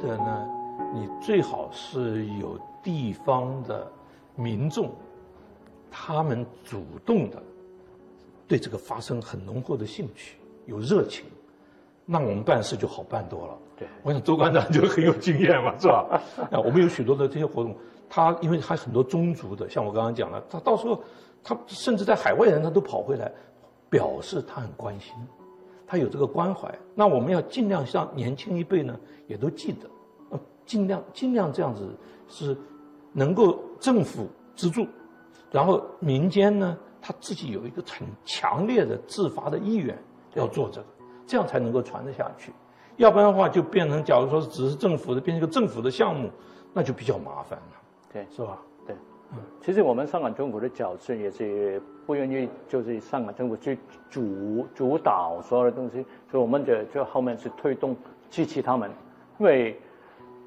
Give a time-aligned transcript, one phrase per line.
[0.00, 0.48] 觉得呢，
[0.94, 3.86] 你最好是有地方的
[4.34, 4.90] 民众，
[5.90, 7.42] 他们主动的
[8.48, 11.26] 对这个发生很浓厚的兴趣，有热情，
[12.06, 13.58] 那我们办事就好办多了。
[13.76, 16.20] 对，我想周馆长就很有经验嘛，是吧？
[16.50, 17.76] 啊，我们有许多的这些活动，
[18.08, 21.02] 他因为还很多宗族的，像我刚刚讲了，他到时候
[21.44, 23.30] 他甚至在海外人他都跑回来，
[23.90, 25.12] 表示他很关心。
[25.90, 29.90] 他有这个关怀，那我们要尽量向年轻一辈呢，也都记得，
[30.28, 31.98] 呃，尽量尽量这样子
[32.28, 32.56] 是
[33.12, 34.86] 能够政府资助，
[35.50, 39.98] 然后民间呢他自己有一个很强烈的自发的意愿
[40.34, 40.86] 要做这个，
[41.26, 42.52] 这样才能够传得下去。
[42.96, 46.30] 要不然的话，就变成假如说只是政府的，变成一个政府的项目，
[46.72, 48.62] 那就比较麻烦了，对，是吧？
[49.60, 53.78] 其实我们香港政府的角色也是不愿意，就是香港政府去
[54.08, 57.94] 主主导所有的东西，所以我们就就后面是推动
[58.28, 58.90] 支持他们，
[59.38, 59.78] 因为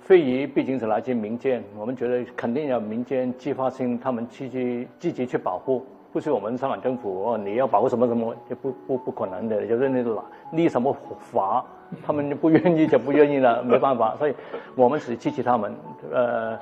[0.00, 11.64] 非遗毕竟是来自民间，我们觉得肯定要民间自发性，他们积极积极去保护，不是我们香港政府哦，你要保护什么什么，就不不不可能的，就是那个立什么法，
[12.04, 14.34] 他们就不愿意就不愿意了，没办法，所以
[14.74, 15.74] 我们是支持他们，
[16.12, 16.58] 呃。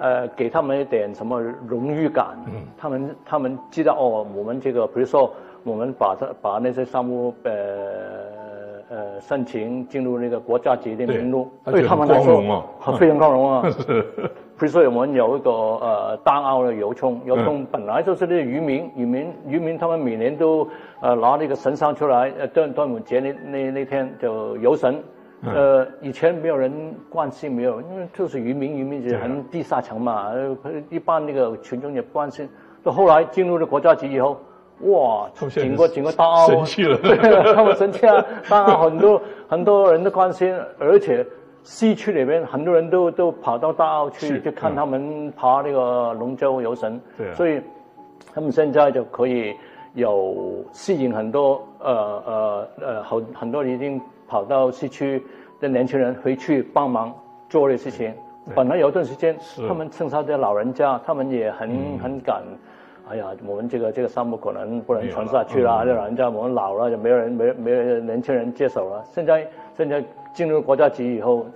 [0.00, 2.26] 呃，给他们一点什么荣誉感？
[2.46, 5.32] 嗯，他们他们知道哦，我们这个，比如说，
[5.64, 7.52] 我们把它把那些项目呃
[8.90, 12.36] 呃申请进入那个国家级的名录，对他们来说，
[12.96, 13.62] 非常光荣啊。
[14.58, 20.68] 比如说，我们有一个呃大澳的游冲，游冲本来就是那渔民，渔民渔民他们每年都
[21.00, 25.00] 呃拿那个神山出来，呃端端午节那那那天就游神。
[25.44, 26.72] 呃，以前没有人
[27.08, 30.56] 关心，没有，因为就是渔民，渔民就很地下层嘛，呃，
[30.90, 32.48] 一般那个群众也不关心。
[32.82, 34.40] 到后来进入了国家级以后，
[34.80, 36.98] 哇，整个整个大澳，生气了，
[37.54, 38.24] 他们生气啊！
[38.48, 41.24] 当然很多 很多人都关心，而且
[41.62, 47.60] 西区里面很多人都都跑到大澳去去看他们爬那个龙舟游神，对，所以
[48.34, 49.54] 他们现在就可以
[49.94, 51.92] 有吸引很多呃
[52.26, 54.00] 呃呃很很多已经。
[54.28, 55.20] 跑到市区
[55.58, 57.12] 的年轻人回去帮忙
[57.48, 58.14] 做的事情，
[58.54, 62.42] 本来有一段时间，他们剩下的老人家，他们也很很赶。
[63.10, 69.02] 哎呀，我们这个这个项目可能不能传下去了，这老人家我们老了，就没有人没没有年轻人接手了。
[69.10, 71.46] 现在现在进入国家级以后，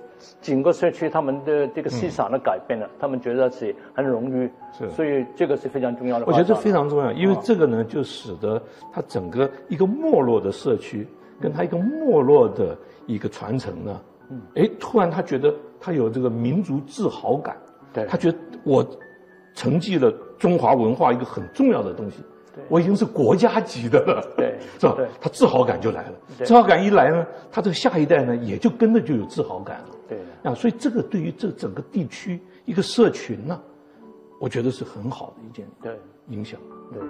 [0.41, 6.25] 整个社区他们的这个思想都改变了，他们觉得是很荣誉，是，所以这个是非常重要的。
[6.25, 8.59] 我觉得这非常重要，因为这个呢，就使得
[8.91, 11.06] 它整个一个没落的社区。
[11.42, 17.56] 跟他一个没落的一个传承呢，嗯，哎，突然他觉得他有这个民族自豪感，
[17.92, 18.86] 对，他觉得我
[19.54, 22.19] 承继了中华文化一个很重要的东西，
[22.54, 24.97] 对，我已经是国家级的了，对， 是吧？
[25.20, 26.14] 他自豪感就来了，
[26.44, 33.60] 自豪感一来呢，他这个下一代呢也就跟着就有自豪感了，对，啊，所以这个对于这整个地区一个社群呢，
[34.41, 35.98] 我觉得是很好的一件对。
[36.28, 36.58] 影响，
[36.92, 37.02] 对。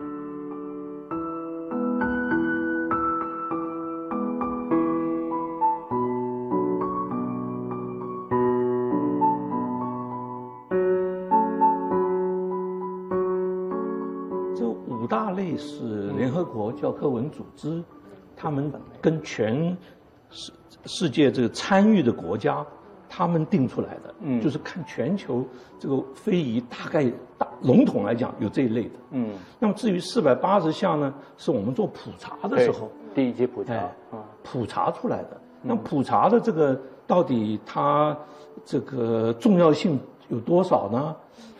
[15.58, 17.82] 是联合国教科文组织，
[18.36, 19.76] 他们跟全
[20.30, 20.52] 世
[20.86, 22.66] 世界这个参与的国家，
[23.08, 25.44] 他们定出来的，嗯，就是看全球
[25.78, 27.04] 这个非遗大概
[27.38, 33.88] 大笼统来讲有这一类的，嗯，那么至于四百八十项呢，是我们做普查的时候第一级普查，
[34.42, 35.40] 普查出来的。
[35.64, 36.76] 那普查的这个
[37.06, 38.16] 到底它
[38.64, 39.96] 这个重要性
[40.32, 41.14] 有多少呢？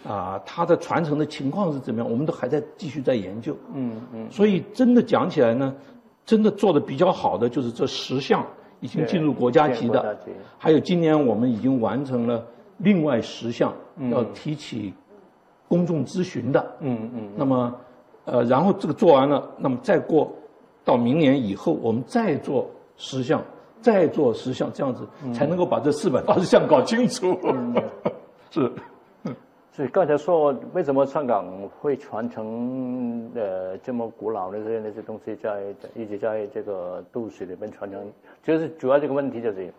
[0.09, 2.11] 啊，它的传承的情况是怎么样？
[2.11, 3.55] 我们都还在继续在研究。
[3.75, 4.27] 嗯嗯。
[4.31, 5.73] 所以真的讲起来呢，
[6.25, 8.45] 真的做的比较好的就是这十项
[8.81, 10.19] 已经进入国家级的，
[10.59, 12.45] 还有今年我们已经完成了
[12.79, 13.73] 另外十项
[14.11, 14.93] 要提起
[15.69, 16.77] 公众咨询的。
[16.81, 17.29] 嗯嗯。
[17.37, 17.75] 那么，
[18.25, 20.33] 呃，然后这个做完了，那么再过
[20.83, 23.41] 到明年以后，我们再做十项，
[23.81, 27.39] 再做十项，这样子才能够把这四百八十项搞清楚。
[28.53, 28.71] 是。
[29.75, 31.47] 所以刚才说，为什么香港
[31.81, 35.63] 会传承呃这么古老的这些那些东西，在
[35.95, 37.99] 一直在这个都市里面传承？
[38.43, 39.73] 就是主要这个问题就是，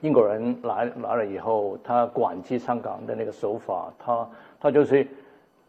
[0.00, 4.28] 英国人来来了以后，他管制香港的那个手法，他
[4.60, 5.06] 他就是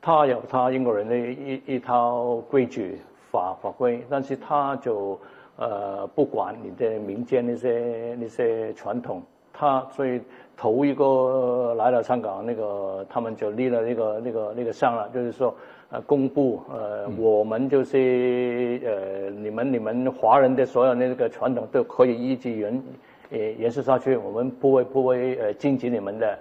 [0.01, 2.98] 他有他英国人的一一套规矩
[3.31, 5.19] 法法规，但是他就
[5.57, 9.22] 呃不管你的民间那些那些传统，
[9.57, 10.19] 他所以。
[10.57, 15.54] 头一个来了香港，那个他们就立了那个那个那个像了，就是说，
[15.90, 22.84] 呃，公布，呃，我们就是呃，你们你们华人的所有那个传统都可以一直延，
[23.31, 26.40] 呃延续下去，我们不会不会呃禁止你们的，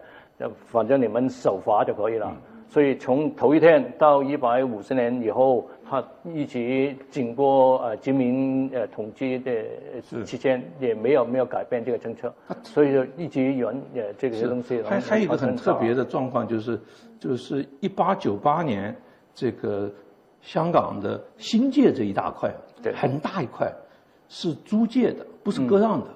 [0.66, 2.32] 反正你们守法就可以了。
[2.68, 9.52] 所以从头一天到一百五十年以后，他一直经过呃殖民呃统治的
[10.24, 14.82] 期间，也没有没有改变这个政策，所以就一直原呃这个东西。
[14.82, 16.80] 还还有一个很特别的状况就是，
[17.20, 18.94] 就是一八九八年
[19.34, 19.88] 这个
[20.40, 22.52] 香港的新界这一大块，
[22.82, 23.72] 对，很大一块
[24.28, 26.06] 是租界的，不是割让的。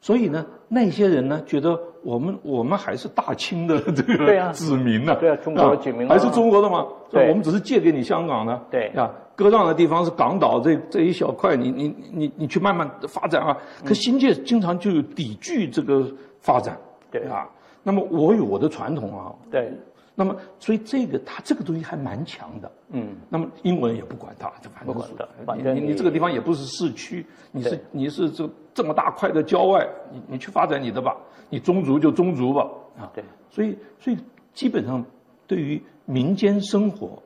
[0.00, 8.88] 所以呢，那些人呢，觉得我们我们还是大清的 这个子民呢，对啊，中国的子民还是中国的嘛，对，我们只是借给你香港的，对。
[8.88, 13.56] 啊，割让的地方是港岛这这一小块，你你你你去慢慢发展啊。
[13.84, 16.06] 可新界经常就有抵拒这个
[16.40, 16.76] 发展，
[17.10, 17.22] 对。
[17.24, 17.48] 啊。
[17.82, 19.72] 那么我有我的传统啊，对。
[20.14, 23.16] 那么，所以这个它这个东西还蛮强的，嗯。
[23.30, 24.52] 那么英文也不管它，
[24.84, 31.16] 不管的，反正你你这个地方也不是市区，你是你是这这么大块的郊外，你你去发展你的吧，
[31.48, 33.24] 你宗族就宗族吧，啊，对。
[33.48, 34.18] 所以所以
[34.52, 35.02] 基本上
[35.46, 37.22] 对于民间生活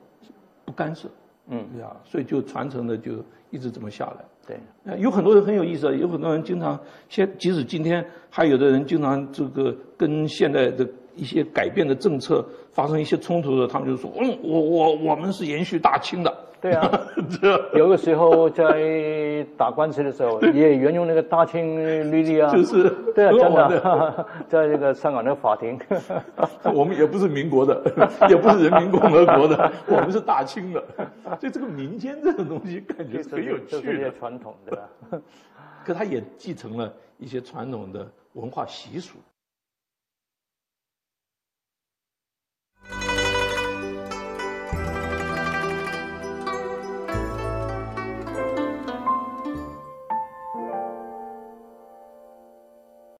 [0.63, 1.09] 不干涉，
[1.47, 4.23] 嗯，对啊，所以就传承的就一直这么下来。
[4.47, 6.79] 对，有很多人很有意思，有很多人经常
[7.09, 10.87] 现即使今天还有的人经常这个跟现在的。
[11.17, 16.89] 一些改变的政策发生一些冲突的时候，他们就说：“嗯，我我我们是延续大清的。”对啊，
[17.77, 22.49] 有的时候在打官司的时候， 也沿用那个大清律例啊。
[22.51, 25.79] 就是，对啊，真的， 在这个香港的法庭，
[26.73, 27.79] 我们也不是民国的，
[28.27, 30.83] 也不是人民共和国的，我们是大清的。
[31.39, 35.21] 所以这个民间这种东西感觉很有趣的传统，对吧？
[35.85, 39.19] 可他也继承了一些传统的文化习俗。